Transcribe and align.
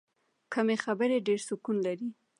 کمې 0.53 0.75
خبرې، 0.83 1.17
ډېر 1.27 1.39
سکون 1.47 1.77
لري. 1.85 2.09